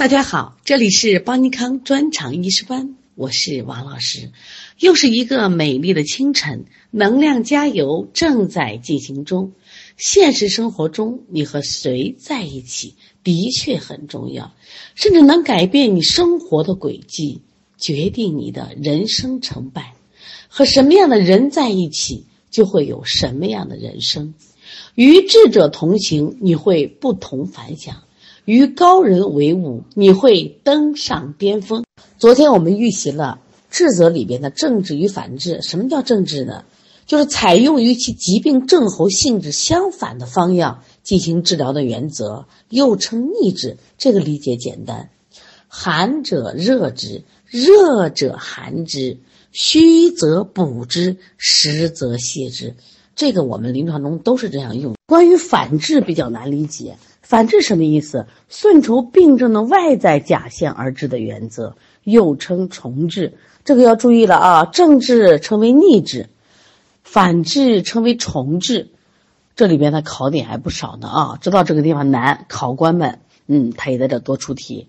[0.00, 4.30] 大家好，这里是邦尼康专场医师班，我是王老师。
[4.78, 9.52] 又是一个美丽的清晨，能量加油正在进行中。
[9.98, 14.54] 现实生活中，你和谁在一起的确很重要，
[14.94, 17.42] 甚至能改变你生活的轨迹，
[17.76, 19.92] 决定你的人生成败。
[20.48, 24.32] 和什么样的人在一起，就会有什么样的人生。
[24.94, 28.02] 与智者同行，你会不同凡响。
[28.50, 31.84] 与高人为伍，你会登上巅峰。
[32.18, 33.40] 昨天我们预习了
[33.70, 35.62] 治则里边的正治与反治。
[35.62, 36.64] 什么叫正治呢？
[37.06, 43.76] 就是采用与其疾病症候性质相反的方样进行治疗的原则，又称逆治。
[43.98, 45.10] 这个理解简单：
[45.68, 49.18] 寒者热之，热者寒之；
[49.52, 52.74] 虚则补之，实则泻之。
[53.14, 54.96] 这个我们临床中都是这样用。
[55.06, 56.96] 关于反治比较难理解。
[57.30, 58.26] 反治什么意思？
[58.48, 63.34] 顺从病症的外在假象而治的原则，又称重治。
[63.64, 64.64] 这个要注意了啊！
[64.64, 66.28] 正治称为逆治，
[67.04, 68.88] 反治称为重治。
[69.54, 71.38] 这里边的考点还不少呢啊！
[71.40, 74.88] 知道这个地方难，考官们嗯，他也在这多出题。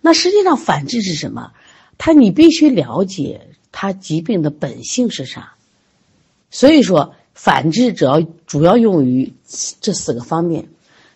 [0.00, 1.50] 那实际上反治是什么？
[1.98, 5.54] 他你必须了解他疾病的本性是啥。
[6.52, 9.32] 所以说，反治主要主要用于
[9.80, 10.68] 这四个方面。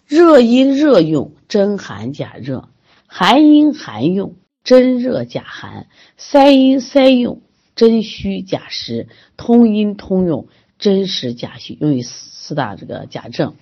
[0.07, 2.69] 热阴热用，真寒假热；
[3.07, 7.41] 寒阴寒用，真热假寒；塞阴塞用，
[7.75, 11.79] 真虚假实；通阴通用，真实假虚。
[11.81, 13.55] 用于四大这个假症。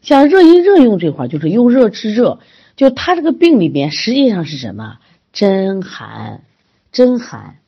[0.00, 2.40] 像热阴热用这块，就是用热治热。
[2.74, 4.98] 就他这个病里边，实际上是什么？
[5.32, 6.42] 真寒，
[6.90, 7.58] 真寒。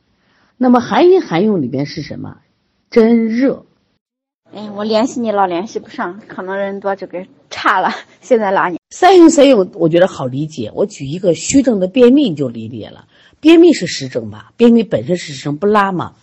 [0.57, 2.39] 那么寒阴寒用里边是什么？
[2.91, 3.67] 真热。
[4.53, 7.91] 哎，我联系你老联系不上，可能人多就给差了。
[8.21, 8.79] 现在拉你。
[8.91, 10.71] 三用三用，我觉得好理解。
[10.75, 13.07] 我举一个虚症的便秘就理解了。
[13.41, 14.53] 便秘是实症吧？
[14.57, 16.15] 便秘本身是实症，不拉嘛。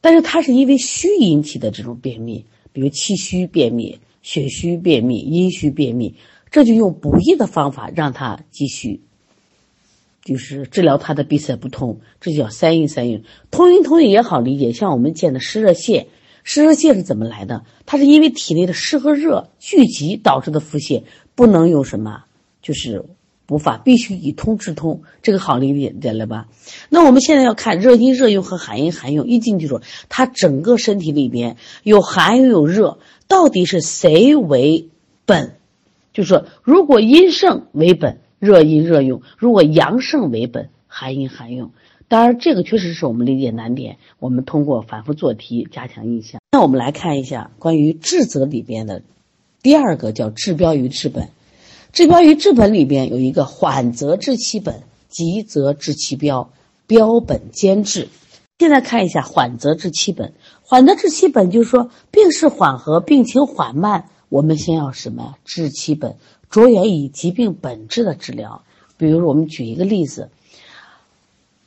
[0.00, 6.16] 但是它是因为虚引起的这种便秘，比如气虚便秘、血虚便秘、阴虚便秘，
[6.50, 9.00] 这就用补益的方法让它继续，
[10.22, 13.22] 就是治疗它的闭塞不通，这叫三阴三用。
[13.50, 16.06] 通阴通用也好理解，像我们见的湿热泻。
[16.50, 17.62] 湿热泻是怎么来的？
[17.84, 21.02] 它是因为体内的湿和热聚集导致的腹泻，
[21.34, 22.24] 不能用什么，
[22.62, 23.04] 就是
[23.44, 25.02] 补法，必须以通治通。
[25.20, 26.48] 这个好理解了吧？
[26.88, 32.98] 那我们现在要看热阴热用和寒阴寒用，一进去说，它整个身体里边有寒又有热，
[33.28, 34.88] 到底是谁为
[35.26, 35.56] 本？
[36.14, 41.72] 就是说，如果阴盛为本，热阴热用；如果阳盛为本，寒阴寒用。
[42.08, 43.98] 当然，这个确实是我们理解难点。
[44.18, 46.37] 我们通过反复做题加强印象。
[46.58, 49.02] 那我们来看一下关于治则里边的
[49.62, 51.28] 第二个叫治标于治本。
[51.92, 56.50] 治标于治本里边有一个缓则治其本，急则治其标，
[56.88, 58.08] 标本兼治。
[58.58, 60.32] 现在看一下缓则治其本。
[60.62, 66.16] 缓则治其本就是说病势缓和，病情缓慢，我们先要什么治其本，
[66.50, 68.62] 着眼于疾病本质的治疗。
[68.96, 70.30] 比如我们举一个例子。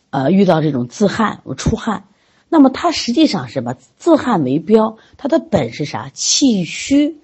[0.09, 2.03] 呃，遇到这种自汗，我出汗，
[2.53, 3.77] 那么它实际上是吧？
[3.97, 6.11] 自汗为标，它的本是啥？
[6.13, 7.15] 气虚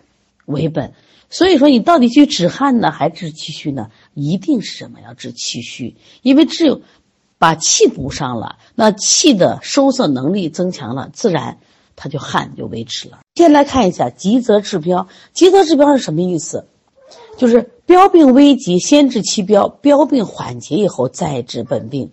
[0.45, 0.93] 为本，
[1.29, 3.89] 所以说你到底去止汗呢，还治气虚呢？
[4.13, 5.01] 一定是什么？
[5.01, 6.79] 要治气虚，因为只有
[7.37, 11.57] 把气补上了，那气的收涩能力增强了，自然
[11.97, 13.19] 它就汗就维持了。
[13.35, 16.67] 先来看一下急则治标，急则治标是什么意思？
[17.37, 22.11] 就是标病危急，先治其标，标病缓解以后再治本病。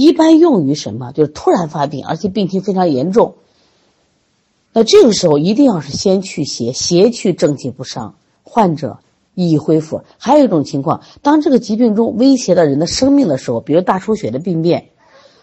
[0.00, 1.12] 一般用于什么？
[1.12, 3.34] 就是突然发病，而且病情非常严重。
[4.72, 9.00] 那这个时候一定要是先去邪，邪去正气不伤，患者
[9.34, 10.02] 易恢复。
[10.16, 14.88] 还有一种情况，当这个疾病中威胁到人的生命的时候，比如大出血的病变，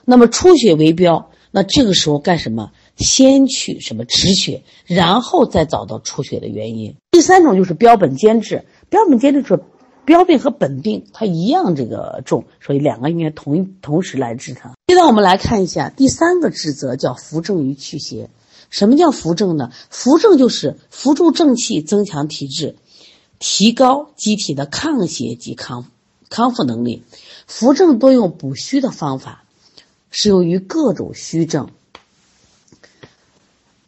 [0.06, 2.72] 那么出血为标，那这个时候干什么？
[2.96, 6.96] 先去什么止血，然后再找到出血的原因。
[7.12, 9.60] 第三种就是标本兼治，标本兼治是。
[10.08, 14.72] 标病和本病它一样这个重，所以两个应该同一同时来治它。
[14.88, 18.30] 现在我们来看一下第三个治则，叫扶正于祛邪。
[18.70, 19.70] 什么叫扶正呢？
[19.90, 22.78] 扶正就是扶助正气，增强体质，
[23.38, 25.90] 提高机体的抗邪及康
[26.30, 27.04] 康复能力。
[27.46, 29.44] 扶正多用补虚的方法，
[30.10, 31.68] 适用于各种虚症。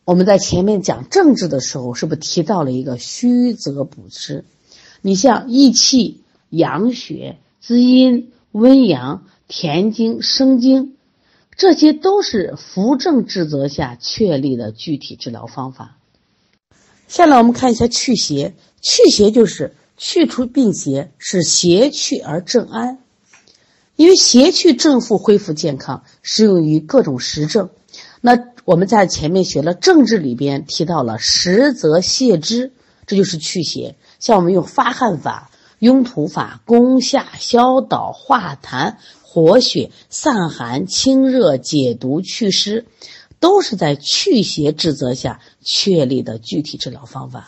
[0.03, 4.43] 我们在前面讲政治的时候，是不是提到了一个虚则补之？
[5.01, 10.95] 你像益气、养血、滋阴、温阳、填精、生精，
[11.55, 15.97] 这些都是扶正治则下确立的具体治疗方法。
[17.07, 22.99] 下来我们看一下祛邪，祛邪就是去除病邪，使邪去而正安。
[23.95, 27.69] 因为邪去正复恢复健康，适用于各种实症。
[28.21, 32.71] 那我们在前面学了政治里边提到了实则泻之，
[33.07, 33.95] 这就是祛邪。
[34.19, 35.49] 像我们用发汗法、
[35.79, 42.85] 拥土法，攻下消导化痰、活血散寒、清热解毒、祛湿，
[43.39, 47.47] 都是在祛邪治则下确立的具体治疗方法。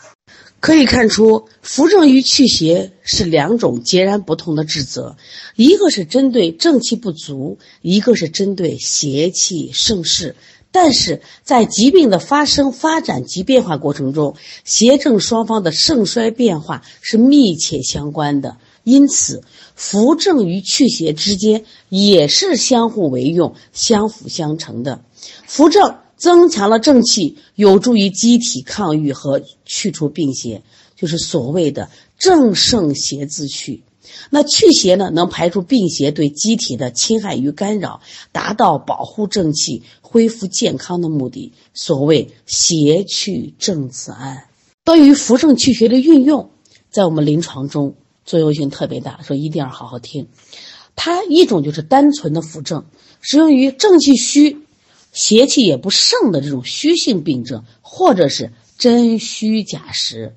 [0.60, 5.16] 可以看出，扶正与祛邪是两种截然不同的治则，
[5.56, 10.36] 一个是针对正气不足，一个是针对邪气盛世。
[10.72, 14.34] 但是在疾病的发生、发展及变化过程中，
[14.64, 18.56] 邪正双方的盛衰变化是密切相关的。
[18.82, 19.42] 因此，
[19.76, 25.04] 扶正与祛邪之间也是相互为用、相辅相成的。
[25.46, 30.62] 扶正增强了正气，有助于机体抗御和去除病邪，
[30.96, 33.82] 就是所谓的正胜邪自去。
[34.30, 38.00] 那祛邪呢，能排除病邪对机体的侵害与干扰，
[38.32, 41.52] 达到保护正气、恢复健康的目的。
[41.74, 44.44] 所谓邪去正自安。
[44.84, 46.50] 对于扶正祛邪的运用，
[46.90, 47.94] 在我们临床中
[48.24, 50.28] 作用性特别大，所以一定要好好听。
[50.96, 52.84] 它一种就是单纯的扶正，
[53.20, 54.58] 适用于正气虚、
[55.12, 60.34] 邪气也不盛的这种虚性病症，或者是真虚假实，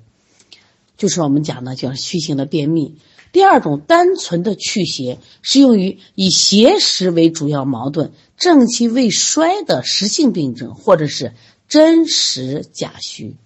[0.96, 2.94] 就是我们讲的叫虚性的便秘。
[3.36, 11.34] 第二种单纯的祛邪，适用于以邪实为主要矛盾、正气未衰的实性病症，或者是
[11.68, 13.36] 真实假虚。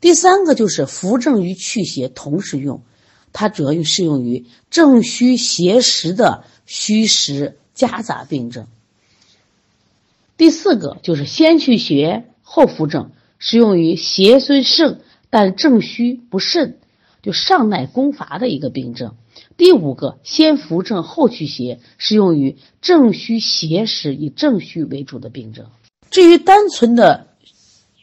[0.00, 2.80] 第三个就是扶正与祛邪同时用，
[3.34, 8.66] 它主要适用于正虚邪实的虚实夹杂病症。
[10.38, 16.78] 第四个就是先祛邪后扶正，适用于邪虽盛但正虚不甚。
[17.22, 19.14] 就上耐攻伐的一个病症。
[19.56, 25.66] 第五个，先扶正后祛邪，适用于正虚邪实以正虚为主的病症。
[26.10, 27.28] 至于单纯的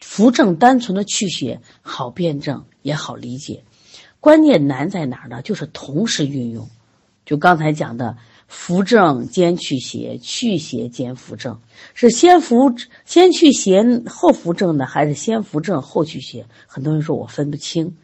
[0.01, 3.63] 扶正、单纯的祛邪，好辩证也好理解。
[4.19, 5.41] 关键难在哪儿呢？
[5.41, 6.67] 就是同时运用。
[7.25, 8.17] 就刚才讲的，
[8.47, 11.59] 扶正兼祛邪，祛邪兼扶正，
[11.93, 12.73] 是先扶
[13.05, 16.45] 先祛邪后扶正呢，还是先扶正后祛邪？
[16.65, 17.95] 很多人说我分不清。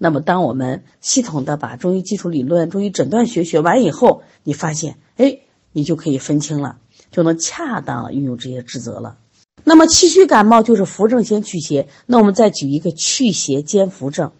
[0.00, 5.40] 那么，当我们系统的把中医基础理论、中医诊断学学完以后，你发现，哎，
[5.72, 6.78] 你就可以分清了，
[7.10, 9.16] 就能恰当运用这些职责了。
[9.64, 11.88] 那么，气虚感冒就是扶正先祛邪。
[12.06, 14.30] 那我们再举一个祛邪兼扶正，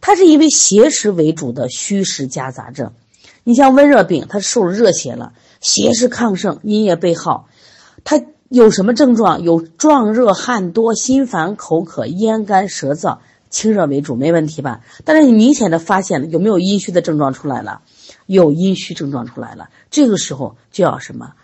[0.00, 2.92] 它是因为邪实为主的虚实夹杂症。
[3.44, 7.48] 你像温热病，它受了热邪了，邪实亢盛，阴液被耗，
[8.02, 9.42] 它有什么症状？
[9.42, 13.18] 有壮热汗多、心烦口渴、咽干舌燥。
[13.52, 14.80] 清热为主，没问题吧？
[15.04, 17.82] 但是你明显的发现了有没有阴虚的症状出来了？
[18.26, 21.34] 有阴虚症状出来了，这个时候就要什么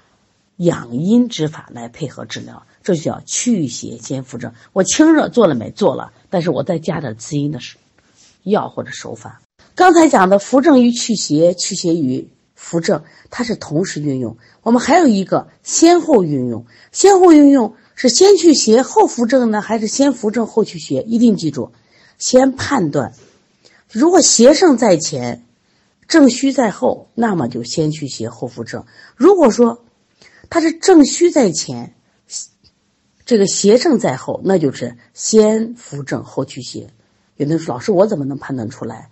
[0.57, 4.53] 养阴之法来配合治疗，这就叫祛邪兼扶正。
[4.73, 5.71] 我清热做了没？
[5.71, 7.59] 做了，但是我再加点滋阴的
[8.43, 9.41] 药或者手法。
[9.75, 14.39] 刚才讲的扶正与祛邪，祛邪与扶正，它是同时运用。
[14.63, 21.03] 我们还有一个先后运用，先后运用是先祛邪后扶正呢，还是先扶正后祛邪？
[21.03, 21.71] 一定记住。
[22.19, 23.15] 先判断，
[23.91, 25.47] 如果邪盛在前，
[26.09, 28.85] 正虚在后，那么就先去邪后扶正。
[29.15, 29.85] 如果说
[30.51, 31.95] 它是正虚在前，
[33.25, 36.91] 这个邪盛在后，那就是先扶正后去邪。
[37.37, 39.11] 有的人说：“老师，我怎么能判断出来？”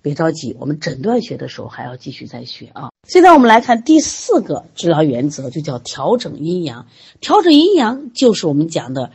[0.00, 2.90] 别着急，我们诊断学的时候还要继续再学啊。
[3.08, 6.86] 现在我们来看第四个治疗原则，就叫调整阴阳。
[7.20, 9.10] 调整阴阳就是我们讲的。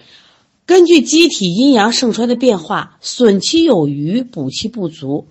[0.72, 5.28] 根据机体阴阳盛衰的变化，损其有余，补其不足，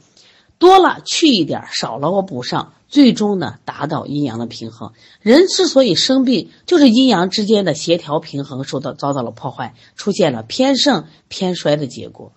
[0.58, 4.92] 多了去一点，少了我补上，最终呢达到阴阳的平衡。
[5.22, 12.32] 人之所以生病，就是阴阳之间的协调平衡受到遭到了破坏，出现了偏盛偏衰的结果。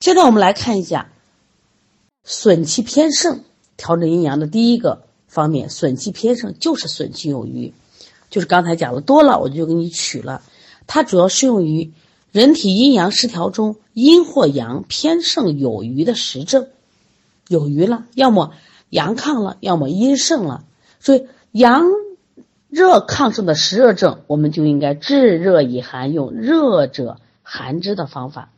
[0.00, 1.10] 现在我们来看一下，
[2.22, 3.40] 损其偏盛，
[3.78, 7.72] 调整阴阳的第一个方面，损其偏盛就是损其有余，
[8.28, 10.42] 就是刚才讲了，多了我就给你取了。
[10.86, 11.92] 它主要适用于
[12.32, 16.68] 人体阴阳失调中阴或阳偏盛有余的实症，
[17.48, 18.52] 有余了，要么
[18.90, 20.64] 阳亢了，要么阴盛了。
[21.00, 21.84] 所以阳
[22.68, 28.50] 热亢盛的实热症，我们就应该治热以寒，用热者寒之的方法。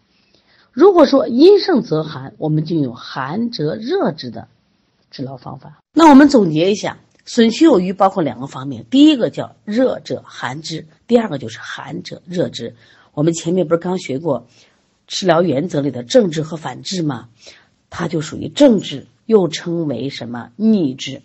[0.72, 4.48] 如果说阴盛则寒，我们就用寒则热之的
[5.10, 5.78] 治疗方法。
[5.92, 6.98] 那我们总结一下。
[7.28, 12.74] 损虚有余包括两个方面，第一个叫热者寒之，第二个就是寒者热之。
[13.14, 14.46] 我们前面不是刚学过
[15.06, 17.28] 治疗原则里的正治和反治吗？
[17.88, 21.22] 它就属于正治，又称为什么逆治？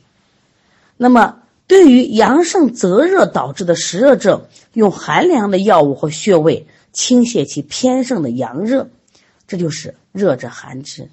[0.97, 8.89] 那么对于阳盛则热导致的实热症，用寒凉的药物或穴位倾泻其偏盛的阳热，
[9.47, 11.09] 这就是热者寒之。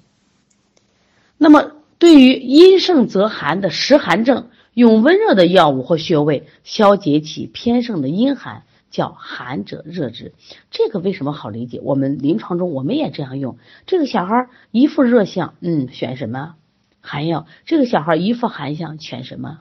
[1.37, 10.33] 那么，对于阴盛则寒的实寒症，用温热的药物或穴位消解其偏盛的阴寒，叫寒者热之。
[10.71, 11.79] 这个为什么好理解？
[11.83, 13.57] 我们临床中我们也这样用。
[13.85, 16.55] 这个小孩一副热象，嗯，选什么
[17.01, 17.45] 寒药？
[17.65, 19.59] 这个小孩一副寒象，选什么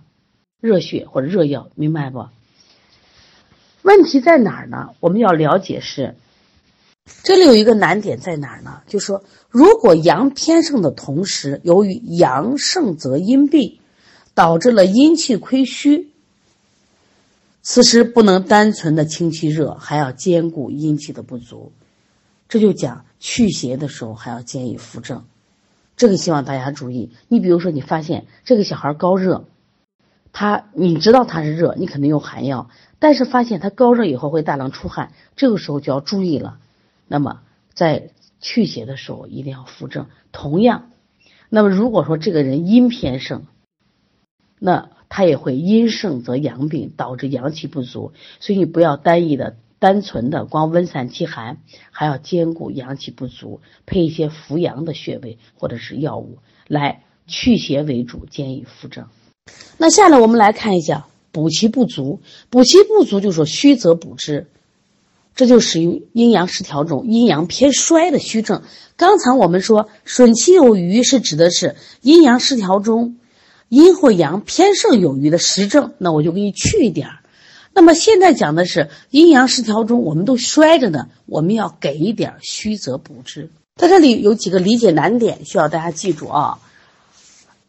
[0.61, 1.69] 热血或者热药？
[1.75, 2.27] 明白不？
[3.83, 4.91] 问题在哪儿呢？
[5.01, 6.15] 我们要了解是。
[7.23, 8.83] 这里有一个难点在哪儿呢？
[8.87, 13.78] 就说如果阳偏盛的同时，由于阳盛则阴闭，
[14.39, 16.13] 导致了阴气亏虚，
[17.61, 21.73] 此时不能单纯的清气热，还要兼顾阴气的不足。
[22.49, 25.25] 这就讲祛邪的时候还要兼以扶正，
[25.97, 27.11] 这个希望大家注意。
[27.27, 29.45] 你比如说，你发现这个小孩高热，
[30.33, 36.59] 他你知道他是热，你肯定用寒药，但是发现他高热以后会大量出汗，这个时候就要注意了。
[37.09, 37.41] 那么，
[37.75, 40.07] 在祛邪的时候一定要扶正。
[40.31, 40.91] 同样，
[41.49, 43.47] 那么如果说这个人阴偏盛，
[44.59, 48.13] 那他也会阴盛则阳病，导致阳气不足。
[48.41, 51.59] 所以你不要单一的、单纯的光温散气寒，
[51.91, 59.07] 还要兼顾阳气不足，配一些扶阳的穴位或者是药物来祛邪为主，兼以扶正。
[59.77, 62.21] 那下来我们来看一下补气不足。
[62.51, 64.47] 补气不足就说虚则补之。
[65.35, 68.65] 这就属于阴阳失调中阴阳偏衰的虚症。
[68.97, 73.18] 刚才我们说损气有余是指的是阴阳失调中
[73.69, 77.19] 阴或阳偏盛有余的实症，那我就给你去一点儿。
[77.75, 83.51] 那么现在讲的是阴阳失调中我们都衰着呢，我们要给一点虚则补之。
[83.77, 86.59] 在这里有几个理解难点需要大家记住啊。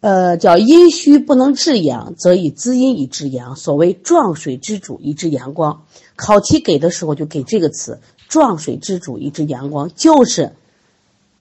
[0.01, 3.57] 呃，叫阴虚不能制阳，则以滋阴以治阳。
[3.57, 5.83] 所谓壮水之主以治阳光。
[6.15, 10.53] 考题给的时候就给这个词“壮水之主以治阳光”，就是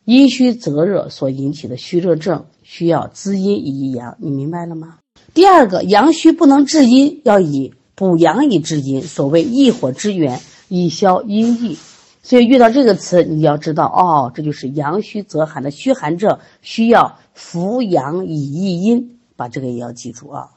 [0.09, 4.17] 阴虚则热所引起的虚热症，需要滋阴以益阳。
[4.19, 5.01] 你明白了吗？
[5.35, 9.03] 第二个，阳虚不能治阴，要以补阳以治阴。
[9.03, 11.77] 所谓益火之源，以消阴翳。
[12.23, 19.19] 所以遇到这个词，你要知道哦，这就是阳虚则寒的虚寒症，需要扶阳以益阴。
[19.37, 20.49] 把这个也要记住啊。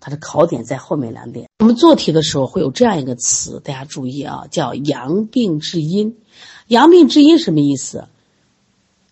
[0.00, 1.46] 它的考点在后面两点。
[1.60, 6.16] 我们做题的时候会有这样一个词，大家注意啊，叫“阳病治阴”。
[6.66, 8.08] 阳病治阴什么意思？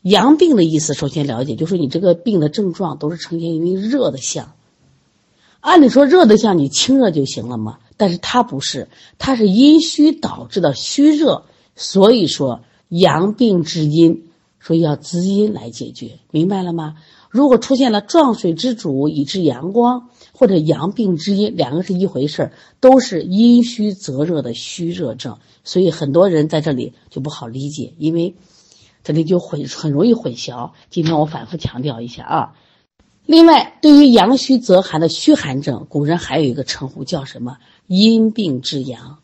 [0.04, 4.52] 阳病的意思，首先了解，就是你这个病的症状都是呈现于热的象。
[5.60, 11.44] 按理说，热的象你清热就行了嘛，但是它不是，它是阴虚导致的虚热，
[11.74, 14.24] 所以说阳病治阴，
[14.60, 16.96] 所以要滋阴来解决，明白了吗？
[17.30, 28.34] 如果出现了壮水之主以致阳光，或者阳病之阴，两个是一回事儿，都是阴虚则热的虚热症，所以很多人在这里就不好理解，因为
[29.04, 30.72] 这里就混很容易混淆。
[30.90, 32.54] 今天我反复强调一下啊。
[33.26, 37.58] 另外，对于阳虚则寒的虚寒症，古人还有一个称呼叫什么？
[37.86, 39.18] 阴病之阳，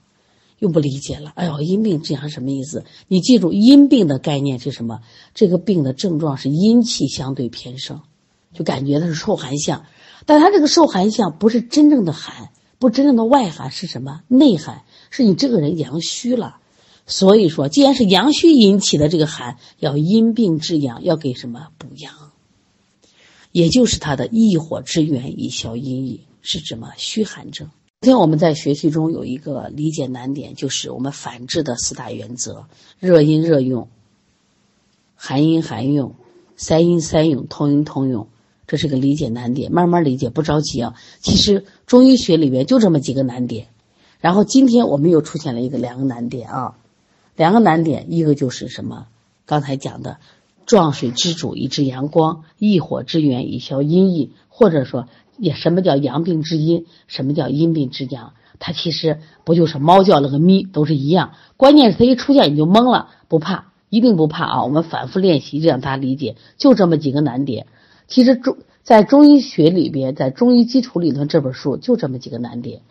[0.58, 1.32] 又不理解了。
[1.34, 2.84] 哎呦，阴病之阳什么意思？
[3.08, 5.00] 你记住，阴病的概念是什么？
[5.34, 8.00] 这个病的症状是阴气相对偏盛，
[8.54, 9.84] 就感觉它是受寒象。
[10.24, 14.20] 但它这个受寒象不是真正的寒，不真正的外寒是什么？
[14.28, 16.58] 内寒，是你这个人阳虚了。
[17.10, 22.12] 所以说，既然是阳虚引起的这个寒，要因病治阳，要给什么补阳？
[23.52, 27.68] 也就是他的益火之源以消阴翳，是什么虚寒症？
[28.00, 32.66] 昨天我们在学习中有一个理解难点，就是我们反制的四大原则：
[33.00, 33.88] 热阴热用，
[35.16, 36.14] 寒阴寒用，
[36.56, 38.28] 三阴三用，通阴通用。
[38.68, 40.94] 这是个理解难点，慢慢理解，不着急啊。
[41.20, 43.66] 其实中医学里边就这么几个难点，
[44.20, 46.78] 然后今天我们又出现了一个两个难点啊，
[47.40, 49.06] 两个难点，一个就是什么？
[49.46, 50.18] 刚才讲的，
[50.66, 58.34] 壮水之主以治阳光，益火之源以消阴翳，或者说也什么叫阳病治阴，什么叫阴病治阳？
[58.58, 61.32] 它其实不就是猫叫了个咪，都是一样。
[61.56, 64.62] 关键是它一出现你就懵了，不怕，一定不怕啊。
[64.64, 67.66] 我们反复练习，让大家理解，就这么几个难点。
[68.06, 72.82] 其实中在中医学里边，在中医基础理论这本书就这么几个难点。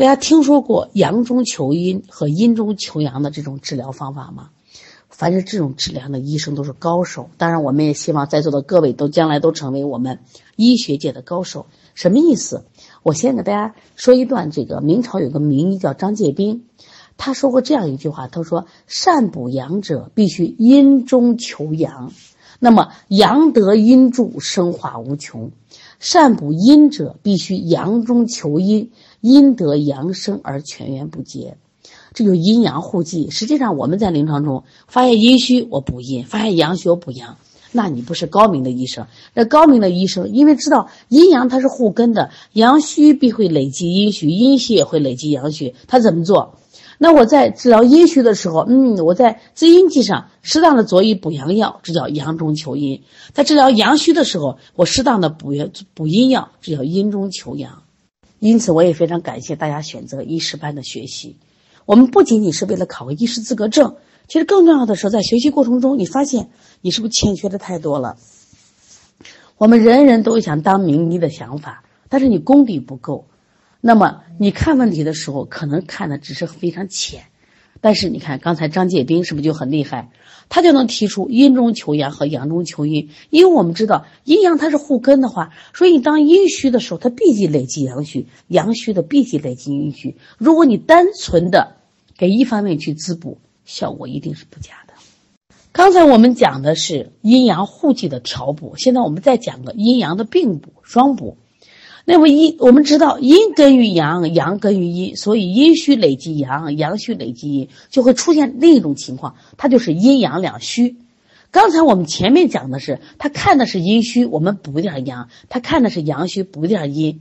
[0.00, 4.48] 大家听说过阳中求阴和阴中求阳的这种治疗方法吗？
[5.10, 7.28] 凡是这种治疗的医生都是高手。
[7.36, 10.20] 当然，我们也希望在座的各位都将来都成为我们
[10.56, 11.66] 医学界的高手。
[11.94, 12.64] 什么意思？
[13.02, 16.64] 我先给大家说一段这个明朝有个名医叫张介宾，
[17.18, 22.10] 他说过这样一句话，他说：“善补阳者，必须阴中求阳。”
[22.62, 25.50] 那么阳得阴助，生化无穷。
[25.98, 31.56] 善补阴者，必须阳中求阴，阴得阳生而全元不竭。
[32.12, 33.30] 这就阴阳互济。
[33.30, 37.36] 实际上，我们在临床中发现阴虚，我补阴；发现阳虚，我补阳。
[37.72, 39.06] 那你不是高明的医生。
[39.32, 45.74] 那高明的医生，因为知道阴阳它是互根的，阳虚必会累积阴虚，阴虚也会累积阳虚。
[45.86, 46.56] 他怎么做？
[46.98, 53.00] 那我在治疗阴虚的时候，嗯，我在滋阴剂上适当的佐以补阳药，这叫阳中求阴；
[53.32, 55.52] 在治疗阳虚的时候，我适当的补
[55.94, 57.84] 补阴药，这叫阴中求阳。
[58.40, 61.36] 因此，我也非常感谢大家选择医师班的学习。
[61.84, 63.96] 我们不仅仅是为了考个医师资格证，
[64.28, 66.48] 其实更重要的是，在学习过程中，你发现
[66.80, 68.16] 你是不是欠缺的太多了？
[69.58, 73.26] 我们人人都想当名医的想法，但是你功底不够。
[73.82, 77.24] 那么你看问题的时候，可能看的只是非常浅，
[77.80, 80.10] 但是你看刚才张介宾是不是就很厉害？
[80.48, 90.16] 他就能提出阴中求阳和阳中求阴，因为我们知道阴阳它是互根的话，所以当阴虚的时候，它必须累积阳虚；阳虚的必须累积阴虚。
[90.38, 91.76] 如果你单纯的
[92.18, 94.94] 给一方面去滋补，效果一定是不佳的。
[95.70, 101.36] 刚才我们讲的是阴阳互济的调补，现在我们再讲个阴阳的并补、双补。
[102.12, 110.96] 那么阴，我们知道阴根于阳，阳根于阴，所以阴虚累积阳，阳虚累积阴，就会出现另一种情况，它就是阴阳两虚。
[111.52, 117.20] 刚才我们前面讲的是，他看的是阴虚，我们补点阳；他看的是阳虚，补点阴。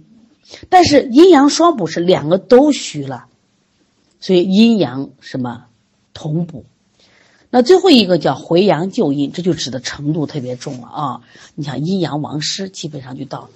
[0.70, 3.26] 但是阴阳双补是两个都虚了，
[4.20, 5.66] 所以阴阳什么
[6.16, 6.66] 同补。
[7.52, 11.22] 那最后一个叫回阳救阴，这就指的程度特别重了啊！
[11.54, 13.50] 你想阴阳亡失，基本上就到。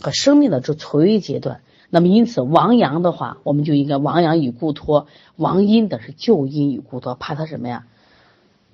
[0.00, 7.84] 和生命的这垂危阶段，那么因此亡阳的话，我们就应该亡阳与固脱；亡阴的是救阴与固脱，怕他什么呀？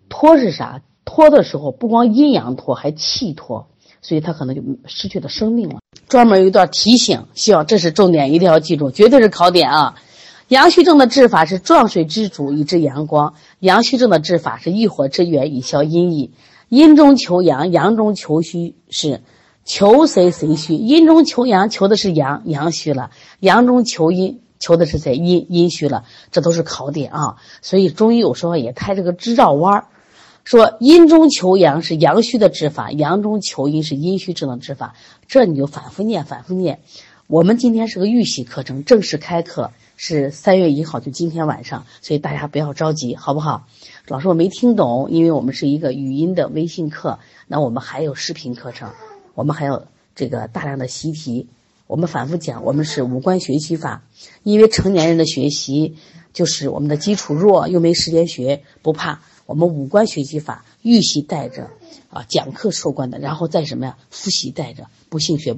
[0.08, 0.82] 脱是啥？
[1.04, 3.66] 脱的时候不光阴阳脱，还气脱，
[4.00, 5.76] 所以他可能就失去了生命了。
[6.08, 9.94] 专门有一段提醒，希望这是重点，一定要记住，绝对是考点啊！
[10.48, 16.30] 阳虚症的治法是壮水之主以治阳光，阳虚症的治法是益火之源以消阴翳，
[16.68, 19.22] 阴中求阳，阳中求虚是。
[19.64, 26.04] 求谁谁虚，阴中求阳，求的是阳，阳虚了；阳中求阴，求的是谁阴，阴虚了。
[26.30, 27.36] 这都是考点啊！
[27.62, 29.86] 所以中医有时候也开这个支绕弯儿，
[30.44, 34.94] 说阴中求阳是阳虚的治法，阳中求阴是阴虚症的治法。
[35.26, 36.80] 这你就反复念，反复念。
[37.26, 43.66] 我们今天是个预习课程，正式开课是三月一号，就今天晚上，所以大家不要着急，好不好？
[44.08, 48.90] 老师我没听懂，因为我们是一个语音的微信课，那我们还有视频课程。
[49.34, 51.48] 我们还有这个大量的习题，
[51.86, 54.04] 我们反复讲，我们是五官学习法，
[54.42, 55.96] 因为成年人的学习
[56.32, 61.70] 就是我们的基础弱，又没时间学，不怕，我们五官学习法预习带着，
[62.10, 65.52] 啊，讲课收官的，然后再什么呀，复习带着，不信学不。